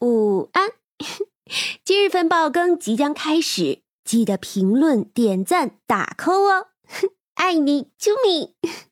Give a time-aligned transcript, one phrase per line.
[0.00, 0.70] 午安。
[1.84, 6.68] 今日份爆更即将开始，记得评论、点赞、打 call 哦！
[7.34, 8.54] 爱你，啾咪。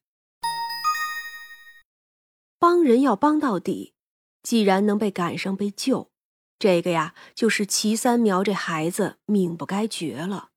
[2.58, 3.94] 帮人要帮到底，
[4.42, 6.10] 既然能被赶上被救，
[6.58, 10.50] 这个呀，就是齐三苗这孩子命不该绝了。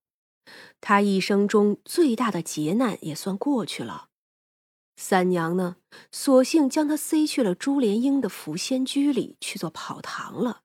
[0.79, 4.09] 他一生中最大的劫难也算过去了。
[4.95, 5.75] 三娘呢，
[6.11, 10.61] 索性将他塞去了朱莲英的福仙居里去做跑堂了。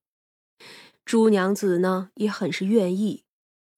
[1.05, 3.25] 朱娘子呢，也很是愿意。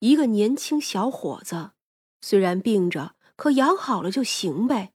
[0.00, 1.70] 一个年轻小伙子，
[2.20, 4.92] 虽然病着，可养好了就行呗。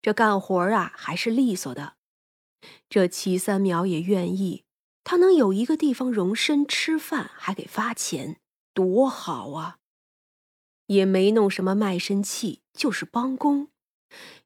[0.00, 1.96] 这干活啊，还是利索的。
[2.88, 4.64] 这齐三苗也愿意，
[5.02, 8.40] 他能有一个地方容身吃饭，还给发钱，
[8.72, 9.78] 多好啊！
[10.86, 13.68] 也没弄什么卖身契，就是帮工。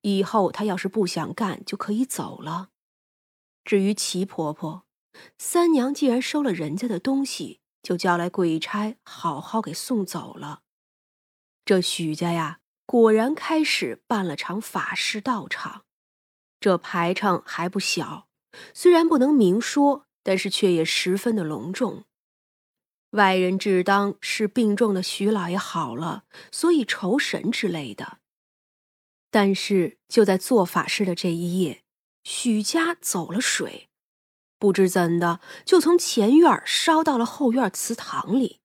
[0.03, 2.71] 以后他要是不想干，就可以走了。
[3.65, 4.85] 至于齐婆婆，
[5.37, 10.62] 三娘既然收了人家的东西，就叫来鬼差好好给送走了。
[11.65, 15.85] 这许家呀，果然开始办了场法事道场，
[16.59, 18.29] 这排场还不小，
[18.73, 22.05] 虽然不能明说，但是却也十分的隆重。
[23.12, 28.19] 外人只当是病重的徐老爷好了，所以酬神之类的。
[29.31, 31.83] 但是就在做法事的这一夜，
[32.25, 33.89] 许家走了水，
[34.59, 38.61] 不知怎的就从前院烧到了后院祠堂里，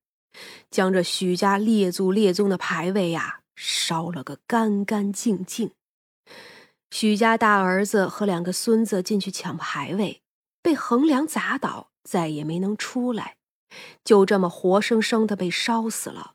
[0.70, 5.72] 将这许家列祖列宗的牌位呀烧了个干干净净。
[6.90, 10.22] 许家大儿子和两个孙子进去抢牌位，
[10.62, 13.36] 被横梁砸倒，再也没能出来，
[14.02, 16.34] 就这么活生生的被烧死了。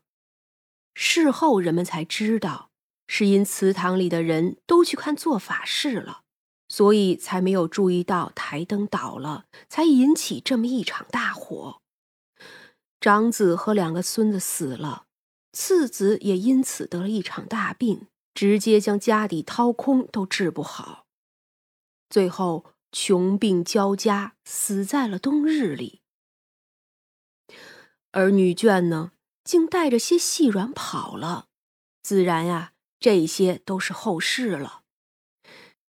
[0.94, 2.69] 事后人们才知道。
[3.12, 6.22] 是因祠堂里的人都去看做法事了，
[6.68, 11.82] 所以才没有注意到台灯倒了，才引起这么一场大火。
[13.00, 15.06] 长子和两个孙子死了，
[15.52, 21.06] 次子也因此得了一场大病，直接将家底掏空都治不好，
[22.08, 26.00] 最后穷病交加，死在了冬日里。
[28.12, 29.10] 而女眷呢，
[29.42, 31.48] 竟带着些细软跑了，
[32.04, 32.72] 自然呀。
[33.00, 34.82] 这些都是后事了。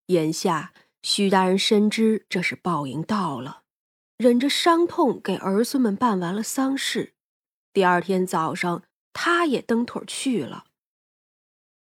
[0.07, 0.73] 眼下，
[1.03, 3.63] 许大人深知这是报应到了，
[4.17, 7.15] 忍着伤痛给儿孙们办完了丧事。
[7.73, 8.83] 第二天早上，
[9.13, 10.65] 他也蹬腿去了。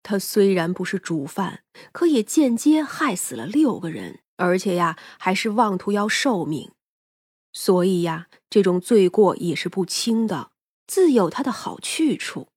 [0.04, 6.72] 他虽然不是主犯，可也间接害死了六个人，而且呀，还是妄图要寿命。
[7.52, 10.52] 所以呀，这种罪过也是不轻的，
[10.86, 12.48] 自有他的好去处。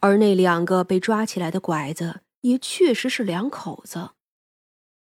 [0.00, 4.10] 而那两个被抓起来的拐子也确实是两口子。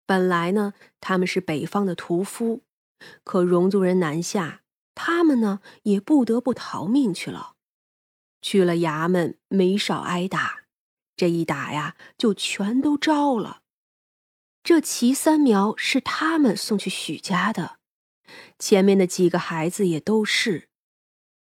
[0.05, 2.63] 本来呢，他们是北方的屠夫，
[3.23, 4.61] 可戎族人南下，
[4.95, 7.55] 他们呢也不得不逃命去了。
[8.41, 10.63] 去了衙门，没少挨打。
[11.15, 13.61] 这一打呀，就全都招了。
[14.63, 17.77] 这齐三苗是他们送去许家的，
[18.59, 20.69] 前面的几个孩子也都是。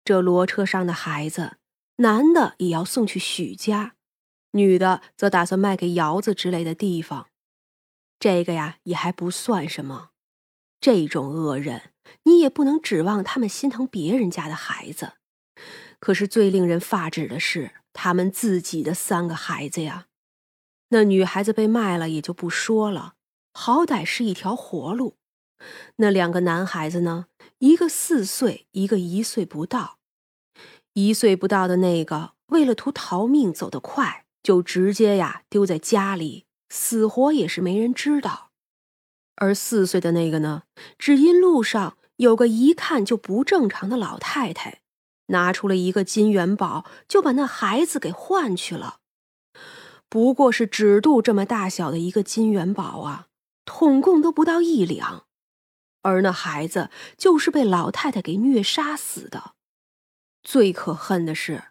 [0.05, 1.59] 这骡车上的孩子。
[2.01, 3.95] 男的也要送去许家，
[4.53, 7.29] 女的则打算卖给窑子之类的地方。
[8.19, 10.11] 这个呀，也还不算什么。
[10.81, 15.13] 这种恶人，你也不能指望他们心疼别人家的孩子。
[15.99, 20.07] 可是最令人发指的是，他们自己的三个孩子呀。
[20.89, 23.17] 那女孩子被卖了也就不说了，
[23.53, 25.19] 好歹是一条活路。
[25.97, 27.27] 那两个男孩子呢？
[27.59, 30.00] 一个四岁，一个一岁不到。
[30.95, 38.51] 一岁不到的那个，为了图逃命走得快，就直接呀丢在家里，死活也是没人知道。
[39.37, 40.65] 而四岁的那个呢，
[40.99, 44.81] 只因路上有个一看就不正常的老太太，
[45.27, 48.99] 拿出了一个金元宝，就把那孩子给换去了。
[50.09, 53.29] 不过是指肚这么大小的一个金元宝啊，
[53.65, 55.25] 统共都不到一两，
[56.03, 59.55] 而那孩子就是被老太太给虐杀死的。
[60.43, 61.65] 最可恨的是，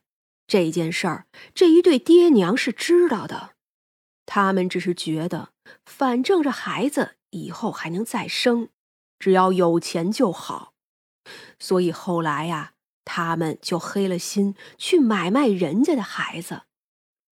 [0.48, 3.56] 这件事儿，这一对爹娘是知道的。
[4.26, 5.50] 他们只是觉得，
[5.86, 8.70] 反正这孩子以后还能再生，
[9.18, 10.74] 只要有钱就好。
[11.60, 12.74] 所以后来呀，
[13.06, 16.64] 他们就黑了心去买卖人家的孩子。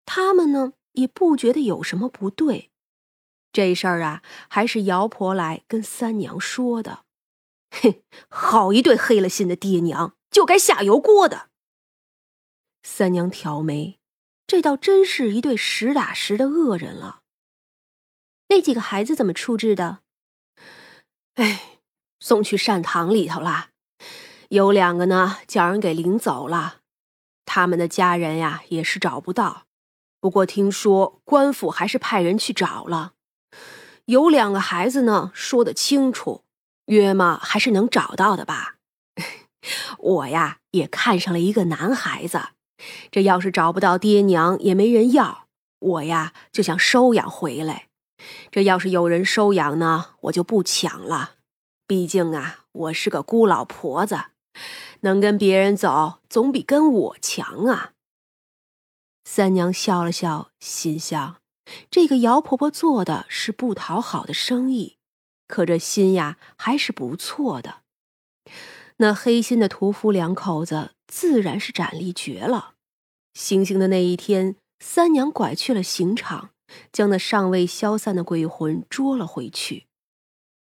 [0.05, 2.71] 他们呢，也不觉得有什么不对。
[3.53, 7.05] 这事儿啊，还是姚婆来跟三娘说的。
[7.71, 10.15] 嘿，好一对黑了心的爹娘！
[10.31, 11.49] 就该下油锅的。
[12.81, 13.99] 三娘挑眉，
[14.47, 17.21] 这倒真是一对实打实的恶人了。
[18.47, 19.99] 那几个孩子怎么处置的？
[21.35, 21.79] 哎，
[22.19, 23.69] 送去善堂里头了。
[24.49, 26.79] 有两个呢，叫人给领走了。
[27.45, 29.67] 他们的家人呀，也是找不到。
[30.19, 33.13] 不过听说官府还是派人去找了。
[34.05, 36.43] 有两个孩子呢，说得清楚，
[36.85, 38.77] 约嘛还是能找到的吧。
[40.01, 42.49] 我呀，也看上了一个男孩子。
[43.11, 45.47] 这要是找不到爹娘，也没人要，
[45.79, 47.89] 我呀就想收养回来。
[48.51, 51.35] 这要是有人收养呢，我就不抢了。
[51.87, 54.17] 毕竟啊，我是个孤老婆子，
[55.01, 57.93] 能跟别人走，总比跟我强啊。
[59.23, 61.37] 三娘笑了笑，心想：
[61.89, 64.97] 这个姚婆婆做的是不讨好的生意，
[65.47, 67.80] 可这心呀还是不错的。
[68.97, 72.73] 那黑心的屠夫两口子自然是斩立决了。
[73.33, 76.49] 行刑的那一天，三娘拐去了刑场，
[76.91, 79.85] 将那尚未消散的鬼魂捉了回去。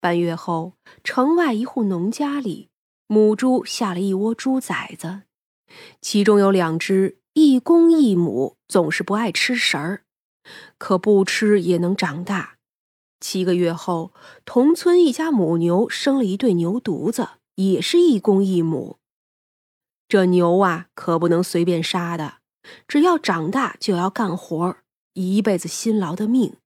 [0.00, 2.68] 半月后，城外一户农家里，
[3.06, 5.22] 母猪下了一窝猪崽子，
[6.00, 10.02] 其中有两只一公一母，总是不爱吃食儿，
[10.76, 12.56] 可不吃也能长大。
[13.20, 14.12] 七个月后，
[14.44, 18.98] 同村一家母牛生了一对牛犊子，也是一公一母。
[20.08, 22.38] 这牛啊，可不能随便杀的，
[22.86, 24.76] 只要长大就要干活，
[25.14, 26.56] 一辈子辛劳的命。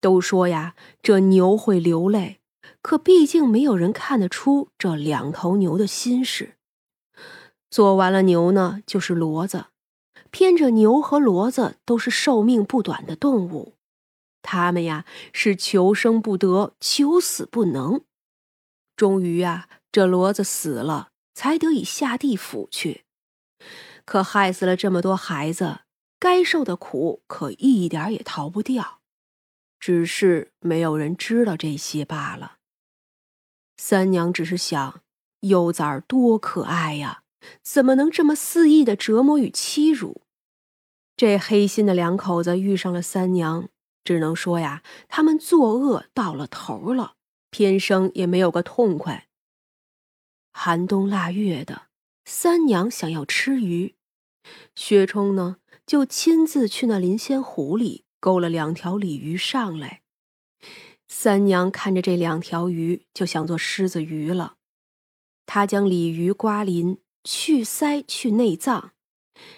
[0.00, 2.40] 都说呀，这牛会流泪，
[2.82, 6.56] 可毕竟没有人看得出这两头牛的心事。
[7.68, 9.66] 做完了牛呢，就是骡子，
[10.30, 13.74] 偏着牛和骡子都是寿命不短的动物，
[14.42, 18.02] 它们呀是求生不得，求死不能。
[18.94, 23.06] 终于呀，这骡子死了，才得以下地府去。
[24.04, 25.84] 可害死了这么多孩子，
[26.18, 29.00] 该受的苦可一点也逃不掉。
[29.80, 32.58] 只是没有人知道这些罢了。
[33.78, 35.00] 三娘只是想，
[35.40, 37.22] 幼崽多可爱呀，
[37.62, 40.20] 怎么能这么肆意的折磨与欺辱？
[41.16, 43.70] 这黑心的两口子遇上了三娘，
[44.04, 47.14] 只能说呀，他们作恶到了头了，
[47.50, 49.25] 偏生也没有个痛快。
[50.58, 51.82] 寒冬腊月的，
[52.24, 53.94] 三娘想要吃鱼，
[54.74, 58.06] 薛冲呢就亲自去那临仙湖里。
[58.18, 60.00] 勾了两条鲤鱼上来，
[61.06, 64.54] 三娘看着这两条鱼，就想做狮子鱼了。
[65.44, 68.92] 她将鲤鱼刮鳞，去鳃去内脏，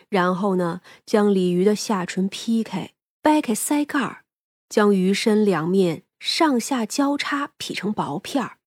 [0.09, 2.93] 然后呢，将鲤鱼的下唇劈开，
[3.23, 4.25] 掰开鳃盖儿，
[4.69, 8.57] 将鱼身两面上下交叉劈成薄片儿。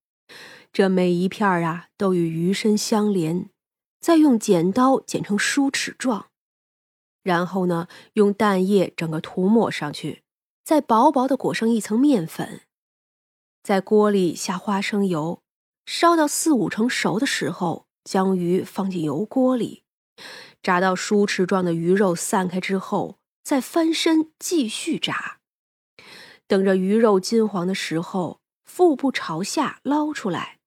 [0.74, 3.50] 这每一片儿啊，都与鱼身相连，
[4.00, 6.28] 再用剪刀剪成梳齿状。
[7.24, 10.24] 然后呢，用蛋液整个涂抹上去，
[10.64, 12.62] 再薄薄的裹上一层面粉，
[13.62, 15.44] 在锅里下花生油，
[15.86, 19.84] 烧到四五成熟的时候，将鱼放进油锅里，
[20.64, 25.40] 炸到梳齿状的鱼肉散开之后，再翻身继续炸。
[26.48, 30.60] 等着鱼肉金黄的时候，腹部朝下捞出来，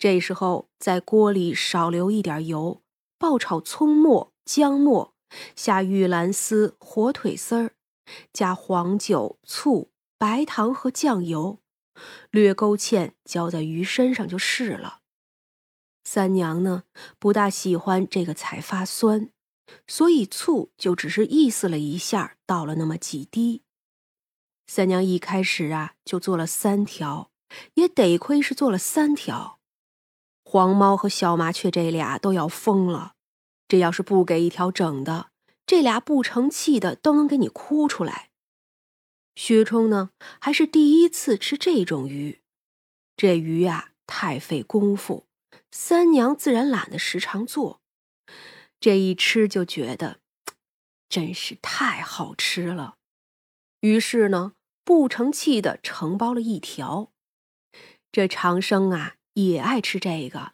[0.00, 2.82] 这时候在锅里少留一点油，
[3.18, 5.14] 爆炒葱末、姜末。
[5.54, 7.74] 下玉兰丝、火腿丝儿，
[8.32, 11.60] 加黄酒、醋、白糖和酱油，
[12.30, 15.02] 略勾芡，浇在鱼身上就是了。
[16.02, 16.82] 三娘呢，
[17.20, 19.30] 不大喜欢这个菜发酸，
[19.86, 23.62] 所以醋就只是意思了一下，倒了那么几滴。
[24.66, 27.30] 三娘一开始啊，就做了三条，
[27.74, 29.59] 也得亏是做了三条。
[30.50, 33.14] 黄猫和小麻雀这俩都要疯了。
[33.68, 35.30] 这要是不给一条整的，
[35.64, 38.30] 这俩不成器的都能给你哭出来。
[39.36, 42.40] 薛冲呢，还是第一次吃这种鱼，
[43.16, 45.24] 这鱼呀太费功夫，
[45.70, 47.80] 三娘自然懒得时常做。
[48.80, 50.18] 这一吃就觉得，
[51.08, 52.96] 真是太好吃了。
[53.82, 57.12] 于是呢，不成器的承包了一条。
[58.10, 59.14] 这长生啊
[59.48, 60.52] 也爱吃这个，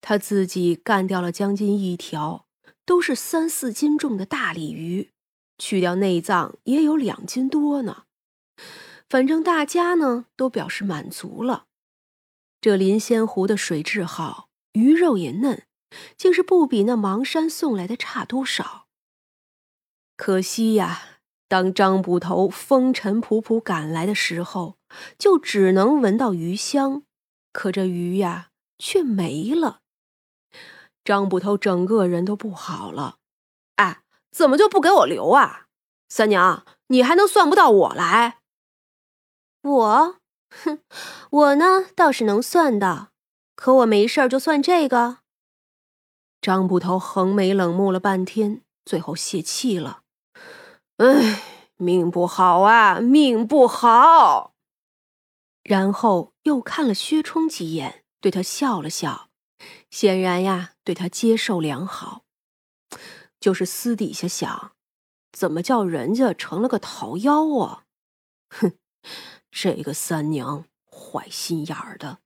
[0.00, 2.46] 他自己干掉了将近一条。
[2.86, 5.10] 都是三四斤重的大鲤鱼，
[5.56, 8.04] 去掉内脏也有两斤多呢。
[9.08, 11.64] 反正大家呢都表示满足了。
[12.60, 15.62] 这临仙湖的水质好，鱼肉也嫩，
[16.18, 18.86] 竟是不比那邙山送来的差多少。
[20.18, 24.76] 可惜呀，当张捕头风尘仆仆赶来的时候，
[25.18, 27.04] 就只能闻到鱼香，
[27.54, 29.80] 可这鱼呀却没了。
[31.04, 33.18] 张捕头整个人都不好了，
[33.76, 35.66] 哎，怎么就不给我留啊？
[36.08, 38.40] 三娘，你还能算不到我来？
[39.62, 40.16] 我，
[40.50, 40.80] 哼，
[41.30, 43.10] 我呢倒是能算到，
[43.54, 45.18] 可我没事儿就算这个？
[46.40, 50.02] 张捕头横眉冷目了半天，最后泄气了。
[50.96, 51.42] 哎，
[51.76, 54.53] 命不好啊，命不好。
[55.64, 59.30] 然后又看了薛冲几眼，对他笑了笑，
[59.90, 62.24] 显然呀，对他接受良好。
[63.40, 64.72] 就是私底下想，
[65.32, 67.84] 怎么叫人家成了个桃妖啊？
[68.50, 68.78] 哼，
[69.50, 72.20] 这个三娘坏心眼儿的。